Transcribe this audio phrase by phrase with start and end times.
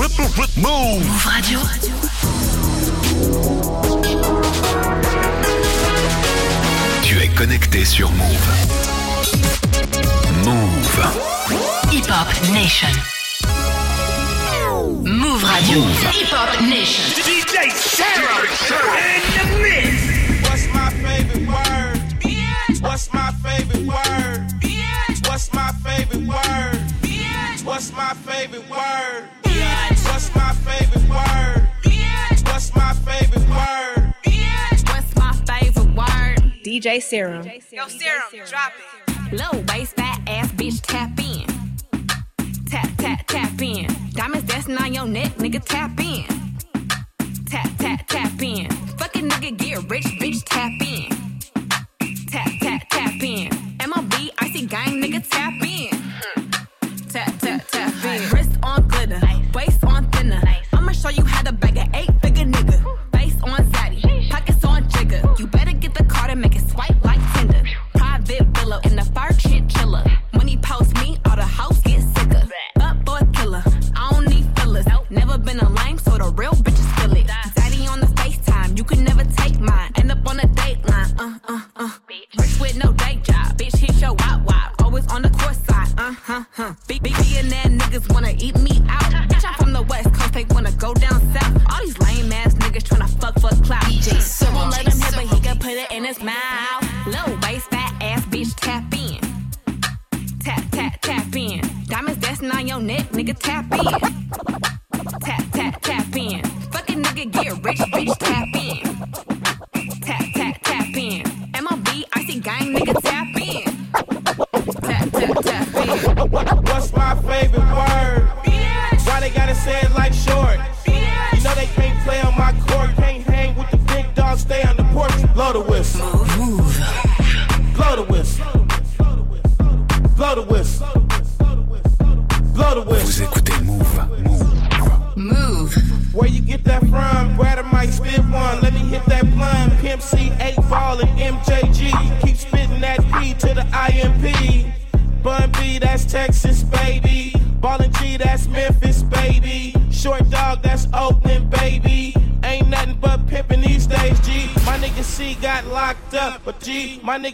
[0.00, 1.60] Move Radio.
[7.02, 8.48] Tu es connecté sur Move.
[10.42, 11.02] Move.
[11.92, 12.88] Hip Hop Nation.
[15.04, 15.82] Move Radio.
[16.12, 17.04] Hip Hop Nation.
[17.22, 18.46] DJ Sarah
[18.96, 20.48] in the mix.
[20.48, 22.00] What's my favorite word?
[22.80, 24.46] What's my favorite word?
[25.28, 26.80] What's my favorite word?
[27.66, 29.39] What's my favorite word?
[36.80, 37.44] DJ Serom.
[37.70, 39.32] Yo, Serom, drop it.
[39.38, 41.44] Low waist, fat ass bitch, tap in.
[42.70, 43.86] Tap, tap, tap in.
[44.12, 46.24] Diamonds dancing on your neck, nigga, tap in.
[47.44, 48.70] Tap, tap, tap in.
[48.96, 51.10] Fucking nigga, get rich, bitch, tap in.
[52.28, 53.50] Tap, tap, tap in.
[53.76, 55.69] MLB, icy gang, nigga, tap in.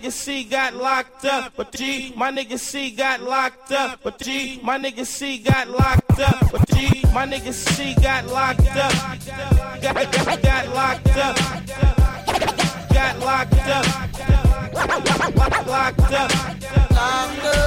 [0.06, 2.12] Nigga C got locked up, but G.
[2.16, 4.60] My nigga C got locked up, but G.
[4.62, 7.02] My nigga C got locked up, but G.
[7.12, 8.92] My nigga C got locked up.
[9.82, 11.36] Got, locked up.
[12.92, 13.86] Got locked up.
[14.74, 15.66] Locked up.
[15.66, 17.65] Locked up,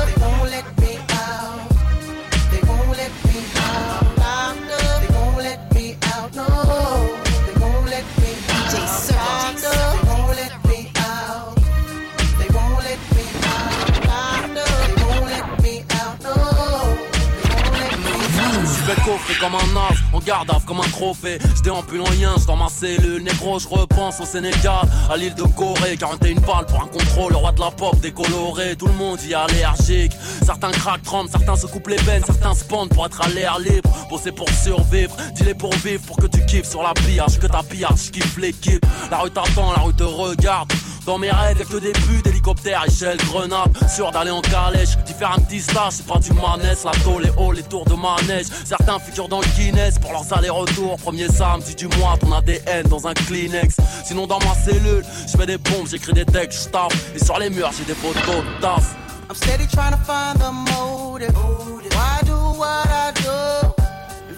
[19.40, 21.40] comme un as, en garde comme un trophée.
[21.64, 23.24] Déambule en lien, dans ma cellule.
[23.24, 25.98] Négro, je repense au Sénégal, à l'île de Corée.
[25.98, 28.76] 41 balles pour un contrôle, le roi de la pop décoloré.
[28.76, 30.14] Tout le monde y est allergique.
[30.46, 33.60] Certains craquent, tremblent, certains se coupent les veines, certains se pendent pour être à l'air
[33.60, 33.90] libre.
[34.10, 37.40] Bosser pour survivre, dis-les pour vivre, pour que tu kiffes sur la pillage.
[37.40, 38.86] Que ta pillage, je kiffe l'équipe.
[39.10, 40.72] La rue t'attend, la rue te regarde.
[41.06, 43.72] Dans mes rêves, y'a que des buts d'hélicoptère, échelle, grenade.
[43.90, 47.24] Sûr d'aller en calèche, d'y faire un petit stage, c'est pas du manès, la tôle,
[47.24, 48.48] les hauts, les tours de manège.
[48.66, 50.98] Certains figurent dans le Guinness pour leurs allers-retours.
[50.98, 53.78] Premier samedi du mois, ton ADN dans un Kleenex.
[54.06, 56.94] Sinon, dans ma cellule, je fais des bombes, j'écris des textes, je tape.
[57.16, 58.96] Et sur les murs, j'ai des photos de taf.
[59.30, 61.36] I'm steady trying to find the motive.
[61.36, 63.74] Why do what I do?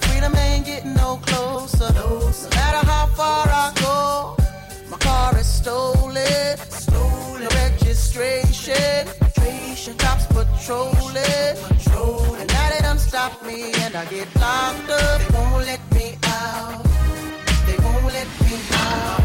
[0.02, 1.94] Freedom ain't getting no closer.
[1.94, 4.36] No matter how far I go,
[4.90, 6.01] my car is stolen.
[6.70, 7.48] Stolen.
[7.64, 9.08] Registration.
[9.98, 11.56] Cops patrolling.
[12.40, 15.22] And now they stop me and I get locked up.
[15.22, 16.84] They won't let me out.
[17.66, 19.21] They won't let me out.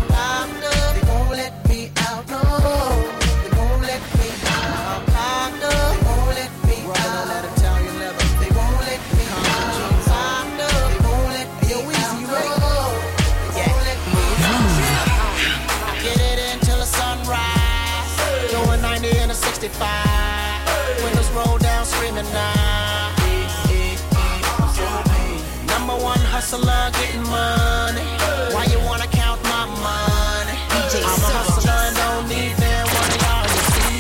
[26.47, 28.07] hustler getting money.
[28.55, 30.57] Why you wanna count my money?
[30.71, 33.99] I'm a hustler and don't need that one of y'all to see.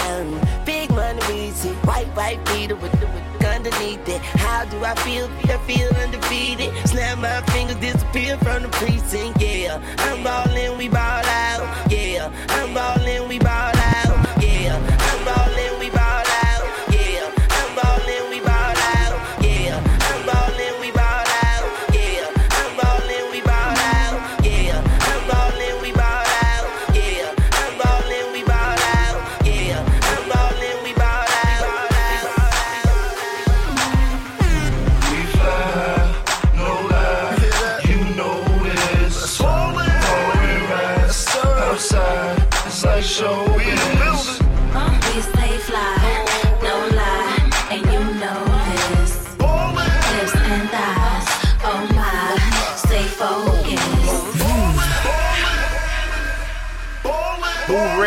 [0.00, 3.06] Um, big money weezy, white white beater with the
[3.54, 4.20] underneath it.
[4.44, 5.28] How do I feel?
[5.44, 6.72] I feel undefeated.
[6.88, 9.40] Snap my fingers, disappear from the precinct.
[9.40, 11.92] Yeah, I'm ballin', we ball out.
[11.92, 13.71] Yeah, I'm ballin', we ball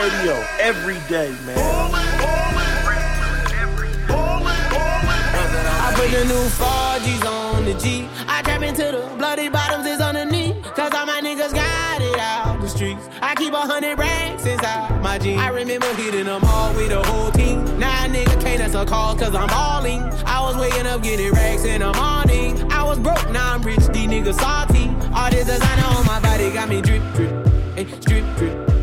[0.06, 1.58] radio every day, man.
[5.78, 8.08] I put the new 4Gs on the G.
[8.28, 10.62] I trap into the bloody bottoms is underneath.
[10.76, 13.10] Cause all my niggas got it out the streets.
[13.22, 15.42] I keep a hundred racks inside my jeans.
[15.42, 17.64] I remember hitting them all with the whole team.
[17.80, 20.04] Now nigga can't answer call cause I'm all in.
[20.28, 22.72] I was waking up getting racks in the morning.
[22.72, 24.88] I was broke, now I'm rich, these niggas salty.
[25.16, 28.75] All this designer on my body got me drip, drip, hey, drip, drip.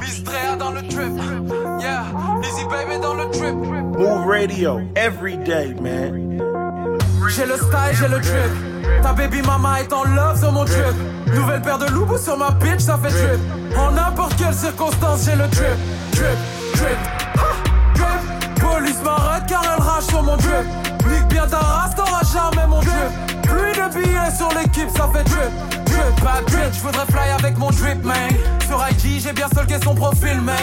[0.00, 2.28] Mistrère dans le trip yeah.
[2.68, 3.54] Baby dans le trip.
[3.98, 6.38] Move radio every day, man.
[7.28, 9.02] J'ai le style, j'ai le trip.
[9.02, 10.94] Ta baby mama est en love sur mon trip.
[11.34, 13.40] Nouvelle paire de loups sur ma bitch, ça fait trip.
[13.76, 15.78] En n'importe quelle circonstance, j'ai le trip.
[16.12, 16.38] Trip,
[16.74, 16.98] trip,
[17.38, 18.60] ah, trip.
[18.60, 20.66] Police m'arrête car elle rage sur mon trip.
[21.08, 23.10] Nique bien ta race, t'auras jamais mon trip.
[23.42, 27.58] Plus de billets sur l'équipe, ça fait trip veux pas drip, je voudrais fly avec
[27.58, 28.30] mon drip man
[28.66, 30.56] Sur IG j'ai bien solqué son profil man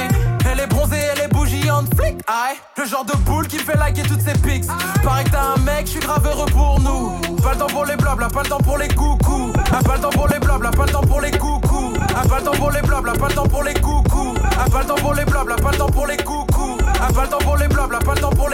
[0.50, 3.64] Elle est bronzée, elle est bougie on flic Aïe Le genre de boule qui me
[3.64, 4.66] fait liker toutes ses pics
[5.04, 7.86] Pareil que t'as un mec, je suis grave heureux pour nous Pas le temps pour
[7.86, 9.52] les blabla, pas le temps pour les coucous
[9.86, 12.46] Pas le temps pour les blabla, pas le temps pour les coucous ah, Pas le
[12.46, 15.14] temps pour les blabla, pas le temps pour les coucous ah, Pas le temps pour
[15.14, 16.78] les blabla, pas le temps pour les coucous
[17.14, 18.45] Pas le temps pour les blabla, pas le temps pour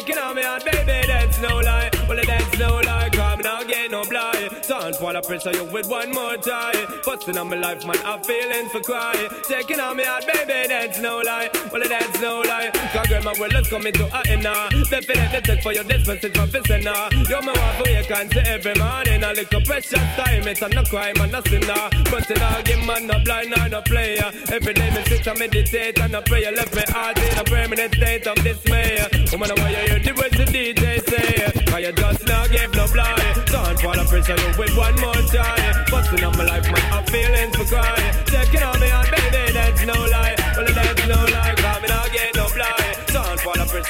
[0.00, 1.90] Taking on me out, baby, that's no lie.
[2.08, 3.10] Well, that's no lie.
[3.12, 4.48] Coming out get no fly.
[4.66, 6.86] Don't fall up pressure you with one more time.
[7.04, 9.28] Busting on my life, man, I'm feeling for crying.
[9.46, 11.49] Taking on me out, baby, that's no lie.
[11.72, 12.70] Well, that's no lie.
[12.92, 14.68] Cause girl, my world is coming to a now.
[14.90, 16.50] Definitely take for your dispensing from
[16.82, 17.08] now.
[17.28, 19.22] You're my wife, you can't say every morning.
[19.22, 21.88] A little precious time, it's not crime and a sinner.
[22.10, 24.32] But you know, give man no blind or no player.
[24.50, 26.50] Every day me sit and meditate and I pray.
[26.50, 29.06] Left me heart in a permanent state of dismay.
[29.30, 31.64] Woman, why you hear the words the DJ say?
[31.70, 33.46] Cause you just not give no blind.
[33.46, 35.84] Don't fall a pressure you with one more try.
[35.88, 38.14] Busting up my life, man, I'm feeling for crying.
[38.26, 38.79] Taking on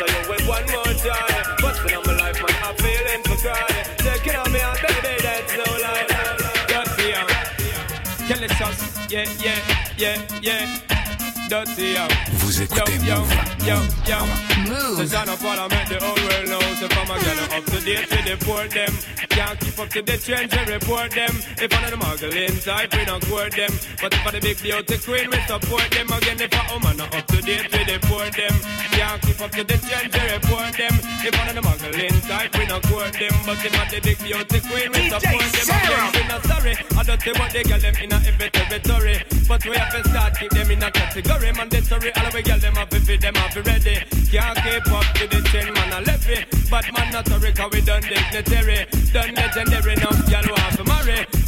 [0.00, 1.56] Fall you with one more try.
[1.60, 3.84] Busting up my life, man, I'm feeling for crying.
[3.98, 6.06] Taking on me baby, that's no lie.
[6.68, 9.58] Dirty, um, Kelly sauce, yeah, yeah,
[9.98, 10.89] yeah, yeah.
[11.50, 11.96] Dirty.
[12.34, 13.34] Vous écoutez Yo, Move.
[13.66, 13.74] yo,
[14.06, 14.96] yo.
[14.96, 18.06] Since I know Parliament, the whole world knows if I'm a girl up to date
[18.08, 18.92] with the poor them.
[19.30, 21.34] Can't keep up to the trends and report them.
[21.58, 23.72] If I'm the muggle inside, we don't court them.
[24.00, 26.06] But if I'm the big beauty queen, we support them.
[26.06, 28.54] Again, if I'm woman not up to date with the poor them.
[28.94, 30.94] Can't keep up to the trends and report them.
[31.26, 33.34] If I'm the muggle inside, we don't court them.
[33.42, 35.66] But if I'm the big beauty queen, we support them.
[35.66, 36.74] Again, we not sorry.
[36.94, 39.16] I don't say what they get them in a every territory.
[39.48, 41.39] But we have to start keep them in a category.
[41.40, 43.96] Mandatory, all we get them up if them have to ready.
[44.30, 46.44] Can't keep up to the trend, man, I left it.
[46.70, 48.86] But man, not sorry, cause we done dignitary.
[49.12, 50.59] Done legendary, now y'all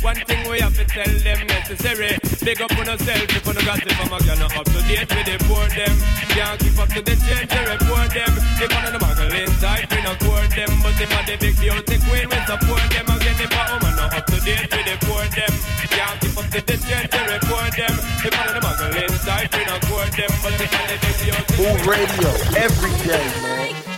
[0.02, 2.18] One thing we have to tell them necessary.
[2.42, 5.26] Big up on yourself if you got it from a girl, up to date with
[5.30, 5.94] the poor them.
[6.35, 8.32] Can't keep up to the trend, they report them.
[8.59, 10.75] If one of the muggle inside, we not court them.
[10.82, 13.06] But if I the big beauty queen, we support them.
[13.14, 15.54] Again, if a woman not up to date with the poor them.
[15.87, 17.94] Can't keep up to the trend, they report them.
[18.26, 20.32] If one of the muggle inside, we not court them.
[20.42, 23.91] But if I the big beauty Move radio every day, man.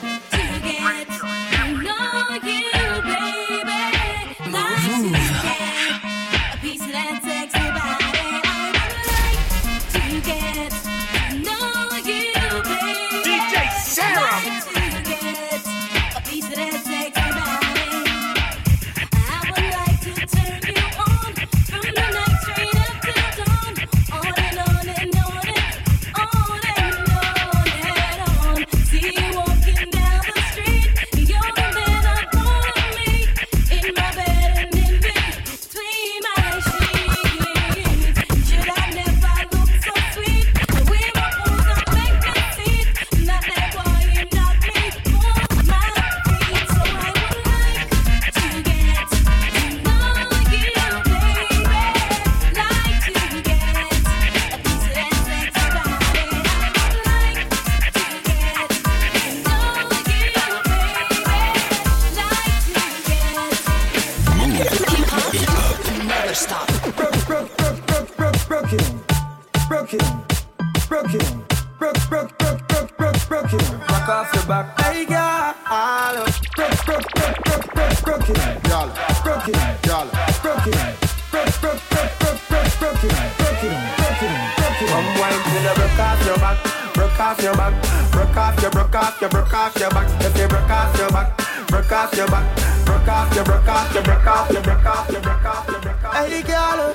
[89.54, 90.20] Off your, broke off your back.
[90.20, 93.94] If you broke off your back, broke off your back, broke off your, broke off
[93.94, 96.14] your, broke off your, broke off your, broke off your, broke off.
[96.14, 96.94] Hey, girl.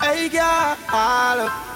[0.00, 1.68] Hey, girl.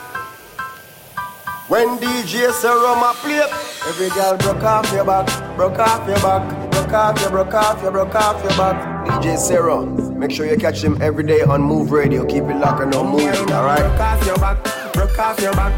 [1.69, 3.41] When DJ Saroma play,
[3.89, 7.83] every girl broke off your back, broke off your back, broke off your, broke off
[7.83, 9.07] your, broke off your back.
[9.07, 12.27] DJ Sarah, make sure you catch him every day on Move Radio.
[12.27, 15.73] Keep it locked and no moving, Broke off your back, broke off your back,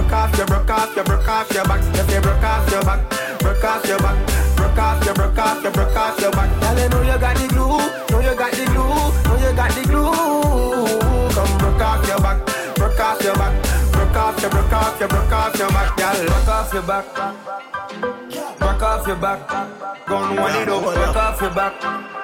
[0.00, 1.80] broke off your, broke off your, broke off your back.
[1.94, 5.62] If you broke off your back, broke off your back, broke off your, broke off
[5.62, 6.50] your, broke off your back.
[6.78, 7.78] You know you got the glue,
[8.10, 11.30] know you got the glue, know you got the glue.
[11.34, 12.38] Come broke off your back,
[12.76, 16.26] broke off your back, broke off your, broke off your, broke off your back, girl.
[16.26, 17.04] Broke off your back,
[18.58, 19.48] broke off your back.
[20.06, 20.84] Gun one it up.
[20.84, 22.19] Rock off your back.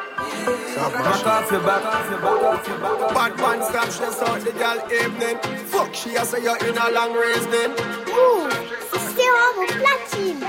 [0.47, 1.85] Rock off your back.
[1.85, 2.43] Off your back.
[2.43, 3.15] Off your back.
[3.15, 5.39] Bad man stop stress out the girl evening.
[5.67, 7.73] Fuck, she a say you're in a long race then.
[7.73, 8.49] Ouh,
[8.93, 10.45] c'est en platine.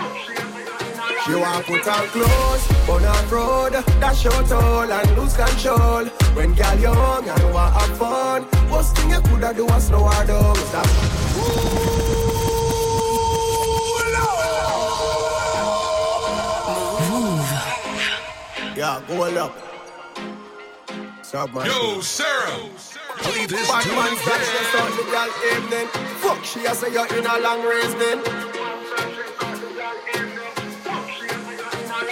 [1.26, 6.06] She want put on clothes, on on road, dash out all and lose control.
[6.36, 10.26] When girl young and want have fun, worst thing you coulda do was slow her
[10.26, 10.56] down.
[10.56, 10.88] Stop.
[18.76, 19.77] Yeah, go up.
[21.38, 21.66] Stop man.
[21.68, 22.58] Yo, Sarah.
[23.20, 24.66] Play this Bad man stop again.
[24.74, 25.88] stress the girl evening.
[26.18, 28.24] Fuck, she a say you're in a long race then.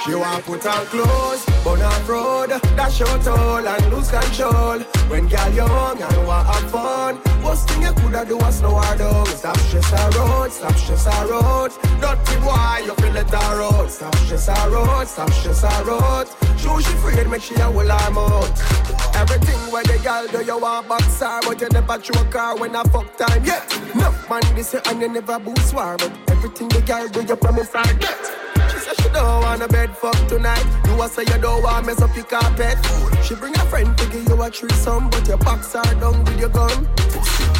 [0.05, 4.79] She want put on clothes, on on road, dash out all and lose control.
[5.09, 8.95] When girl young and want have fun, worst thing you coulda do was slow her
[8.95, 9.25] down.
[9.25, 11.71] Stop stress her out, stop stress her out.
[11.99, 13.89] Dirty boy, you feel let her out.
[13.89, 16.27] Stop stress her out, stop stress her out.
[16.59, 19.04] Show she afraid, make she a hold her mouth.
[19.15, 22.75] Everything where the girl do, you want box her, but you never choke car when
[22.75, 23.43] I fuck time.
[23.43, 23.63] Yeah,
[23.95, 27.35] no man this you and you never boost war, but everything the girl do, you
[27.35, 28.71] promise her get.
[28.71, 30.65] She said she don't want a bed fuck tonight.
[30.85, 32.77] You a say you don't want mess up your carpet.
[33.23, 36.39] She bring a friend to give you a threesome, but your box her down with
[36.39, 36.87] your gun.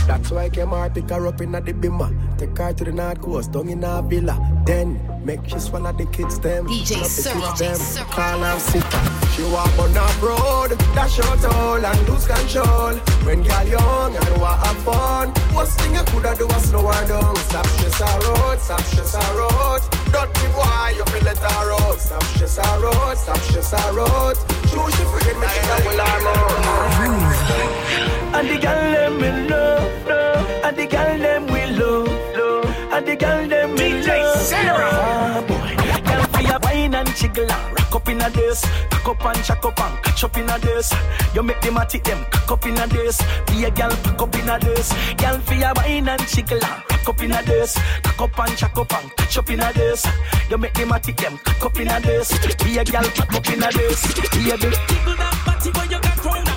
[0.07, 2.37] That's why I came her pick her up in the bimmer.
[2.37, 4.63] Take her to the north coast, down in a villa.
[4.65, 6.67] Then make she swallow the kids them.
[6.67, 7.41] DJ Up the Cyril.
[7.41, 8.07] kids them.
[8.07, 9.01] Call her sister.
[9.33, 12.95] She walk on the road, dash out all and lose control.
[13.25, 17.07] When girl young and want have fun, worst thing you coulda do was slow her
[17.07, 17.35] down.
[17.49, 19.81] Stop stress her out, stop stress her out.
[20.13, 21.99] Dirty boy, you feel let her out.
[21.99, 24.37] Stop stress her out, stop stress her out.
[24.69, 26.85] Show she forget me, she a will her out.
[28.35, 30.47] And the girl them will love, love.
[30.65, 32.65] And the girl them will love, love.
[32.93, 33.64] And the girl them
[34.51, 35.47] love.
[35.47, 35.75] boy.
[36.05, 38.65] Girl for your wine and jiggle and rock up in a this.
[38.89, 40.93] Cock up and chuck up and catch up in a this.
[41.33, 43.21] You make them a tick them cock up in a this.
[43.47, 44.93] Be a girl pack up in a this.
[45.17, 47.77] Girl for your wine and jiggle and rock up in a this.
[48.03, 50.05] Cock up and chuck up and catch up in a this.
[50.49, 52.55] You make them a tick them cock up in a this.
[52.63, 54.13] Be a girl pack up in a this.
[54.31, 56.54] Be a big jiggle that body when you got thrown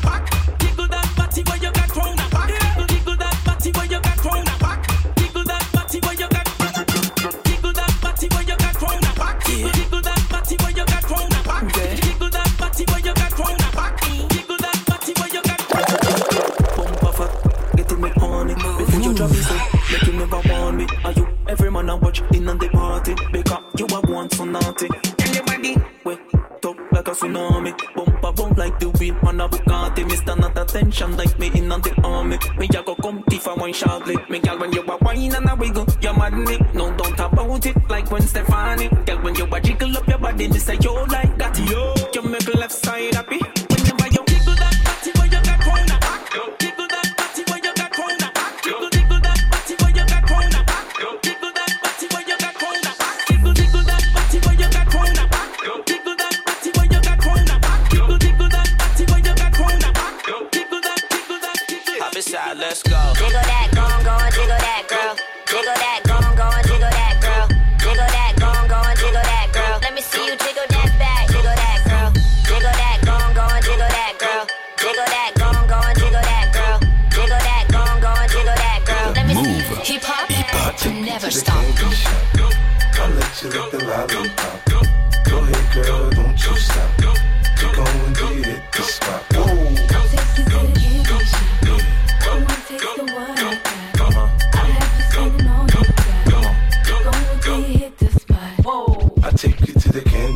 [22.48, 24.88] on the party Because you are one so naughty
[25.20, 26.18] And your body, wet
[26.64, 27.72] up like a tsunami.
[27.94, 31.70] Bumper bump like the wind on a Bugatti Me stand at attention like me in
[31.70, 32.38] on the army.
[32.58, 35.50] Me a go come thief a one shortly Me gal when you a wine and
[35.50, 39.34] a wiggle You mad me, no don't talk about it Like when Stefani Gal when
[39.34, 42.72] you a jiggle up your body Me say yo like that Yo, you make left
[42.72, 43.40] side happy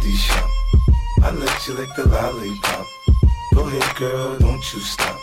[0.02, 0.50] candy shop.
[1.22, 2.86] I let you lick the lollipop.
[3.54, 5.18] Go ahead, girl, don't you stop.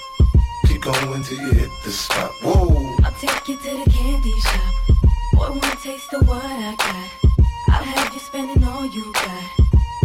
[0.68, 2.32] Keep going till you hit the spot.
[2.42, 2.96] Whoa.
[3.04, 4.74] I'll take you to the candy shop.
[5.34, 7.10] Boy, wanna taste of what I got.
[7.70, 9.44] I'll have you spending all you got.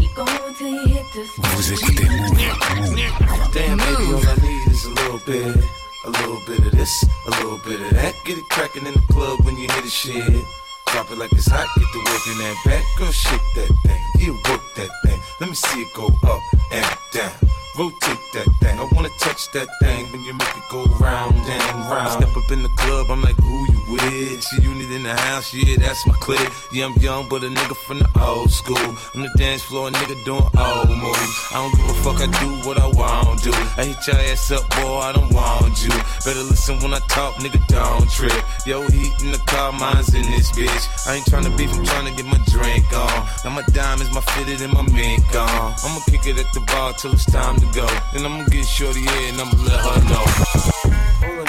[0.00, 1.50] Keep going till you hit the spot.
[1.54, 3.52] Vous écoutez Move.
[3.52, 5.64] Damn, baby, all I need is a little bit.
[6.06, 8.14] A little bit of this, a little bit of that.
[8.24, 10.44] Get it crackin' in the club when you hit the shit.
[10.94, 12.84] Drop it like it's hot, get the work in that back.
[12.96, 15.18] Girl, shake that thing, you work that thing.
[15.40, 17.34] Let me see it go up and down.
[17.76, 21.90] Rotate that thing, I wanna touch that thing when you make it go round and
[21.90, 22.10] round.
[22.10, 24.44] Step up in the club, I'm like, who you with?
[24.50, 26.50] G-Unit in the house, yeah, that's my clique.
[26.72, 28.88] Yeah, I'm young, but a nigga from the old school.
[29.14, 31.34] On the dance floor, a nigga doing old moves.
[31.52, 33.52] I don't give a fuck, I do what I want to.
[33.78, 35.94] I hit your ass up, boy, I don't want you.
[36.24, 38.44] Better listen when I talk, nigga, don't trip.
[38.66, 40.84] Yo, heat in the car, mine's in this bitch.
[41.06, 43.18] I ain't tryna beef, I'm tryna get my drink on.
[43.44, 45.74] Now my diamonds, my fitted, and my mink on.
[45.84, 47.86] I'ma kick it at the bar till it's time to go.
[48.12, 50.63] Then I'ma get shorty here and I'ma let her know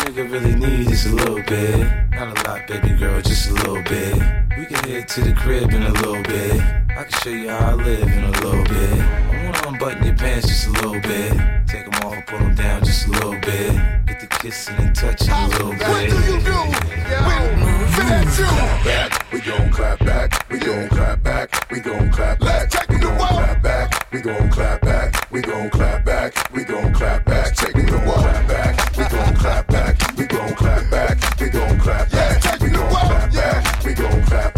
[0.05, 1.79] nigga really need is a little bit.
[2.11, 4.13] Not a lot, baby girl, just a little bit.
[4.57, 6.61] We can head to the crib in a little bit.
[6.91, 8.99] I can show you how I live in a little bit.
[9.01, 11.33] I wanna unbutton your pants just a little bit.
[11.67, 13.71] Take them off, pull them down just a little bit.
[14.05, 15.87] Get the kissing and touching a little bit.
[15.87, 16.59] What do you do
[17.25, 18.45] when that's you?
[18.85, 22.61] Back, we gon' clap back, we gon' clap back, we gon' clap back.
[22.61, 26.63] Let's check we gon' clap back, we gon' clap back, we gon' clap back, we
[26.63, 28.84] gon' clap back, Take we gon' clap back
[29.45, 33.93] clap back, we gon' clap back, we gon' clap back, we gon' clap back, we
[33.93, 34.54] gon' clap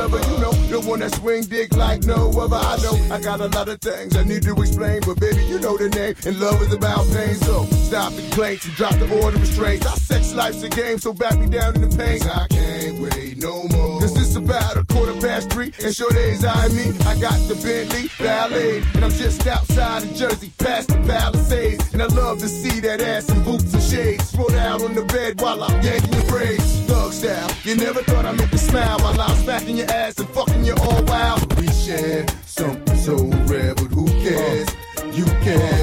[0.00, 2.56] You know, the one that swing dick like no other.
[2.56, 5.60] I know I got a lot of things I need to explain, but baby, you
[5.60, 6.14] know the name.
[6.24, 9.86] And love is about pain, so stop the complaints and drop the order of restraints.
[9.86, 12.22] Our sex life's a game, so back me down in the pain.
[12.22, 13.89] I can't wait no more.
[14.00, 16.88] Cause it's about a quarter past three, and sure days I me.
[17.04, 21.92] I got the Bentley Ballet, and I'm just outside of Jersey, past the Palisades.
[21.92, 24.30] And I love to see that ass in boots and shades.
[24.30, 26.80] Throw out on the bed while I'm yanking your braids.
[26.88, 30.28] Thug style, you never thought I'd make you smile while I'm smacking your ass and
[30.30, 31.60] fucking you all wild.
[31.60, 33.16] We share something so
[33.52, 34.68] rare, but who cares?
[35.12, 35.79] You care,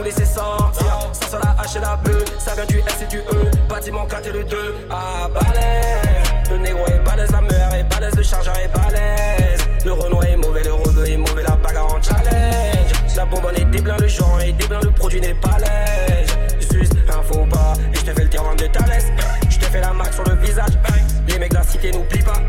[0.00, 1.10] nous laisser sortir.
[1.12, 2.08] Ça sur la H et la B.
[2.38, 3.50] Ça vient du S et du E.
[3.68, 4.56] Bâtiment 4 et le 2.
[4.90, 6.50] Ah, balèze.
[6.50, 7.30] Le négro est balèze.
[7.30, 8.14] La mère est balèze.
[8.16, 9.60] Le chargeur est balèze.
[9.84, 10.62] Le Renault est mauvais.
[10.62, 11.42] Le rebeu est mauvais.
[11.42, 12.92] La bagarre en challenge.
[13.16, 13.96] La bonbonne est déblain.
[13.98, 14.80] Le genre est déblain.
[14.82, 16.28] Le produit n'est pas lège.
[16.72, 17.74] Juste un faux pas.
[17.92, 20.72] Et je te fais le tir de ta te fais la marque sur le visage.
[21.28, 22.40] Les mecs de la cité n'oublient pas.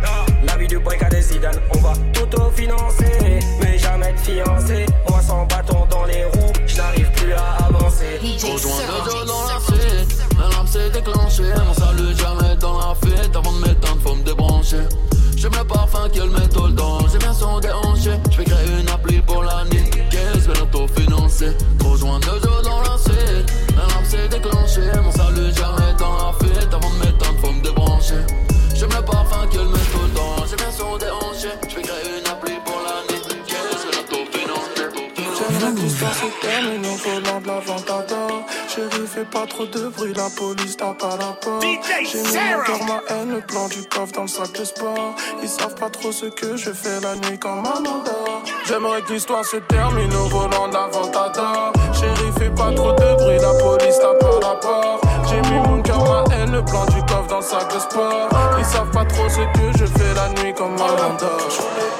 [0.43, 1.59] La vie du break à des Zidane.
[1.75, 3.39] On va t'auto-financer.
[3.61, 4.85] Mais jamais te fiancer.
[5.07, 6.53] Moi sans bâton dans les roues.
[6.65, 8.19] Je n'arrive plus à avancer.
[8.21, 8.71] Rejoins
[9.05, 10.17] Dojo dans la suite.
[10.39, 11.53] L'alarme s'est déclenchée.
[11.65, 13.35] Mon salut jamais dans la fuite.
[13.35, 14.83] Avant de m'éteindre, faut me débrancher.
[15.37, 16.99] J'aime le parfum qu'elle met tout le temps.
[17.11, 18.11] J'aime bien son déhanché.
[18.31, 19.89] J'vais créer une appli pour la nuit.
[20.09, 21.55] Qu'est-ce vais l'auto-financer.
[21.83, 22.50] Rejoins Dojo
[35.61, 37.61] finance J'aimerais que l'histoire se termine au volant de la
[38.67, 41.65] Chérie, fais pas trop de bruit, la police t'a pas la porte.
[42.03, 45.15] J'ai mis mon cœur, ma haine, le plan du coffre dans le sac de sport.
[45.41, 48.43] Ils savent pas trop ce que je fais la nuit quand maman dort.
[48.65, 53.15] J'aimerais que l'histoire se termine au volant de la Ventador Chérie, fais pas trop de
[53.17, 55.03] bruit, la police t'a pas la porte.
[55.29, 58.29] J'ai mis mon cœur, ma haine, le plan du coffre dans le sac de sport.
[58.57, 61.47] Ils savent pas trop ce que je fais la nuit quand maman dort.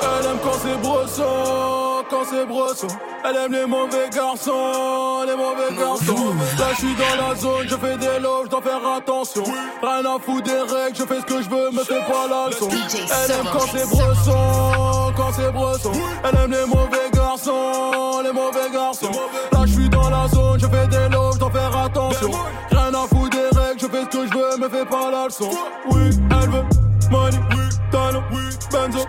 [0.02, 1.81] Elle aime quand c'est brosson,
[2.22, 2.88] quand c'est brosson
[3.24, 6.36] Elle aime les mauvais garçons, les mauvais garçons.
[6.60, 9.44] Là je suis dans la zone, je fais des je dois faire attention.
[9.82, 12.48] Rien à foutre des règles, je fais ce que je veux, me fais pas la
[12.48, 12.70] leçon.
[12.70, 15.92] Elle aime quand c'est brosson, quand c'est brosson
[16.24, 19.12] Elle aime les mauvais garçons, les mauvais garçons.
[19.52, 22.32] Là je suis dans la zone, je fais des je dois faire attention.
[22.72, 25.26] Rien à foutre des règles, je fais ce que je veux, me fais pas la
[25.26, 25.50] leçon.
[25.90, 26.10] Oui,
[26.42, 26.66] elle veut
[27.12, 29.06] money, oui, talent, oui, Benzo,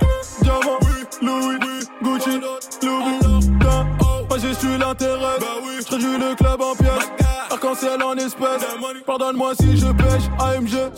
[4.93, 7.11] l'intérêt, bah oui, je réduis le club en pièces,
[7.51, 8.63] arc-en-ciel en espèces.
[9.07, 10.93] Pardonne-moi si je pêche, AMG.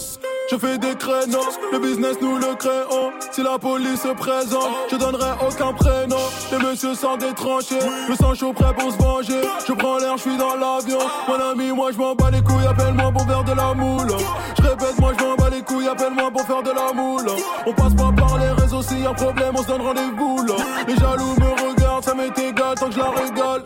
[0.50, 3.12] Je fais des créneaux, le business nous le créons.
[3.30, 6.16] Si la police se présente, je donnerai aucun prénom.
[6.52, 7.78] Les messieurs sont détranchés,
[8.08, 9.40] le sang chaud prêt pour se venger.
[9.66, 10.98] Je prends l'air, je suis dans l'avion.
[11.28, 14.12] Mon ami, moi je m'en bats les couilles, appelle-moi pour faire de la moule.
[14.58, 17.30] Je répète, moi je m'en bats les couilles, appelle-moi pour faire de la moule.
[17.66, 20.44] On passe pas par les réseaux, s'il y a problème, on se donne rendez-vous.
[20.86, 21.73] Les jaloux me regardent,
[22.04, 23.64] ça m'est égal tant que je la régale.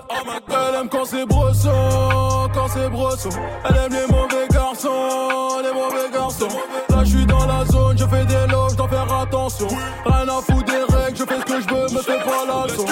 [0.48, 3.30] Elle aime quand c'est brosson, quand c'est brosson.
[3.64, 6.48] Elle aime les mauvais garçons, les mauvais garçons.
[6.88, 8.34] Là je suis dans la zone, je fais des
[8.70, 9.68] je dois faire attention.
[10.04, 12.66] Rien à foutre des règles, je fais ce que je veux, me fais pas la
[12.66, 12.86] leçon.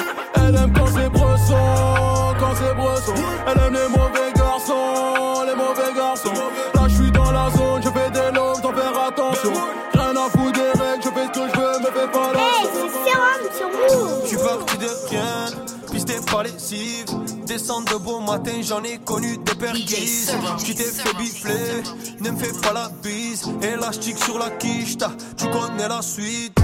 [17.82, 20.32] De beau matin, j'en ai connu des perquises.
[20.64, 21.82] Tu t'es fait bifler,
[22.20, 23.44] ne me fais pas la bise.
[23.62, 24.96] Élastique sur la quiche,
[25.36, 26.56] tu connais la suite.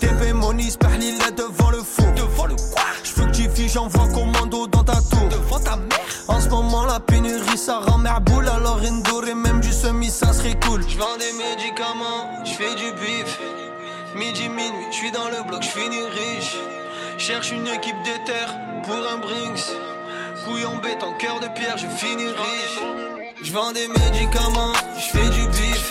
[0.00, 2.04] TP Moniz, Perlila devant le fou.
[2.16, 2.82] Devant le quoi?
[3.02, 5.28] J'veux que tu fiches, j'envoie commando dans ta tour.
[5.30, 6.00] Devant ta mère?
[6.28, 8.48] En ce moment, la pénurie, ça rend merboule.
[8.48, 10.82] Alors, Indoor et même du semi, ça serait cool.
[10.88, 13.38] J'vends des médicaments, j'fais du bif.
[14.16, 16.56] Midi, minuit, j'suis dans le bloc, j'finis riche.
[17.18, 18.46] Cherche une équipe d'éther
[18.84, 19.70] pour un Brinks.
[20.44, 22.78] Couille en béton, cœur de pierre, je finis riche.
[23.42, 25.90] J'vends des médicaments, j'fais du bif.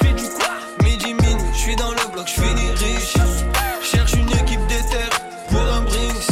[0.84, 3.14] Midi, minuit, j'suis dans le bloc, j'finis riche.
[3.82, 5.10] Cherche une équipe d'éther
[5.50, 6.28] pour un Brinks.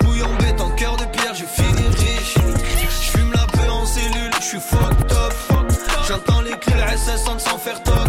[0.00, 2.34] Couille en béton, cœur de pierre, je finis riche.
[3.02, 5.34] J'fume la paix en cellule, j'suis fucked up.
[6.08, 8.05] J'entends les clés, la SS sans faire toc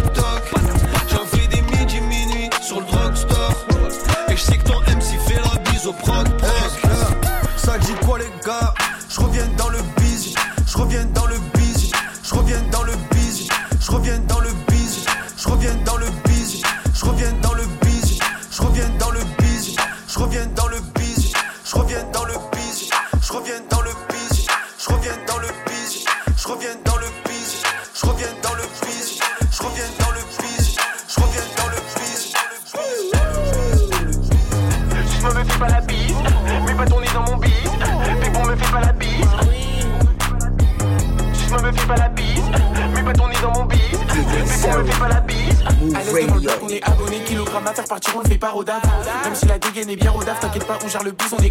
[50.88, 51.50] on gère le bus, on est.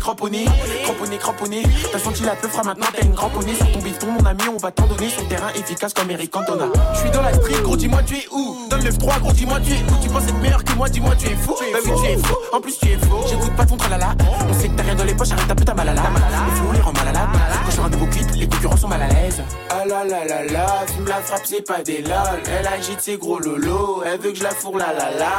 [1.18, 1.64] Cramponné.
[1.92, 3.56] T'as senti la peu fera maintenant, t'as une cramponnée.
[3.56, 6.66] Sur ton bifton, mon ami, on va t'en donner sur terrain efficace comme Eric Cantona.
[6.94, 9.60] Je suis dans la street, gros, dis-moi tu es où Dans le 9-3, gros, dis-moi
[9.60, 11.56] tu es où Tu penses être meilleur que moi, dis-moi tu es fou.
[11.60, 13.26] Bah oui, tu es fou, en plus tu es faux.
[13.30, 14.16] J'écoute pas ton tralala.
[14.50, 16.02] On sait que t'as rien dans les poches, arrête ta putain malala.
[16.02, 18.78] Le flow les rend mal à la Quand je fais un nouveau clip, les concurrents
[18.78, 19.42] sont mal à l'aise.
[19.70, 22.42] Ah la la la la, fume la frappe, c'est pas des lol.
[22.48, 25.38] Elle agite ses gros lolos, elle veut que je la fourre la la la.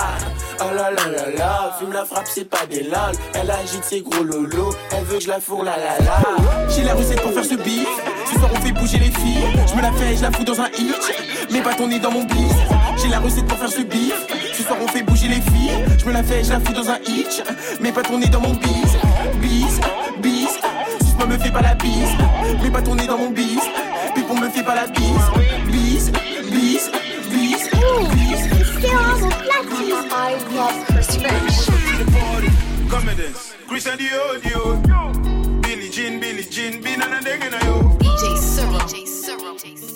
[0.61, 3.13] Oh la la la la, fume la frappe, c'est pas des lol.
[3.35, 6.69] Elle agite ses gros lolos, elle veut que je la fourre la la la.
[6.69, 7.89] J'ai la recette pour faire ce bif.
[8.27, 9.45] Ce soir on fait bouger les filles.
[9.67, 11.13] Je me la fais, je la fous dans un hitch.
[11.51, 12.57] Mais pas ton nez dans mon bis.
[12.97, 14.15] J'ai la recette pour faire ce bif.
[14.55, 15.85] Ce soir on fait bouger les filles.
[15.99, 17.43] Je me la fais, je la fous dans un hitch.
[17.81, 18.93] Mais pas ton nez dans mon bis.
[19.41, 19.81] Bis,
[20.23, 20.49] bis.
[21.01, 22.15] Suce-moi, me fais pas la bise.
[22.63, 23.61] Mais pas ton nez dans mon bis.
[24.15, 25.31] Puis on me fait pas la bise.
[25.67, 26.11] Bis,
[26.51, 26.91] bis,
[27.31, 27.71] bis.
[30.11, 31.69] I love Chris
[32.89, 33.55] Come and dance.
[33.69, 35.38] Chris and the audio.
[35.99, 37.83] Billie Jean, Billie Jean, bin and a ding in a yo.
[37.99, 38.79] DJ Cyril.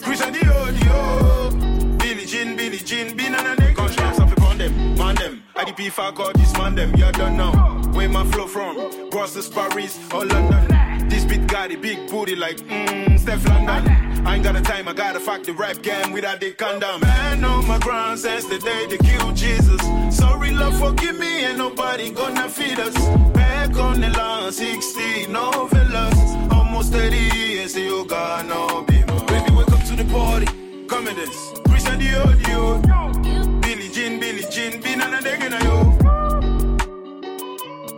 [0.02, 1.96] Chris and the audio.
[1.96, 3.72] Billie Jean, Billie Jean, bin and a ding.
[3.72, 5.42] Quand je ça fait prendre them, prendre them.
[5.54, 7.52] IDP beef, I got this man, them, you don't know.
[7.92, 9.10] Where my flow from?
[9.10, 11.08] Brussels, Paris, or London.
[11.08, 14.11] This beat got a big booty like, mmm, Steph London.
[14.24, 17.00] I ain't got the time, I gotta fuck the rap game without the condom.
[17.00, 19.80] Man on my ground since the day they killed Jesus.
[20.16, 22.94] Sorry, love, forgive me, ain't nobody gonna feed us.
[23.32, 26.52] Back on the line, 60, no villas.
[26.52, 29.02] Almost 30 years, you got no baby.
[29.26, 30.46] Baby, wake up to the party,
[30.86, 31.52] come in this.
[31.66, 35.98] Christian Dior, Billy Jean, Billy Jean, be none of yo.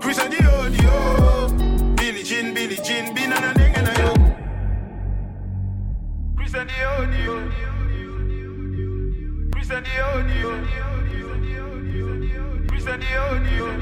[0.00, 3.63] Christian Dior, Billy Jean, Billy Jean, be none of.
[6.54, 7.02] Christian Dior,
[9.50, 10.54] Christian Dior,
[12.68, 13.74] Christian Dior,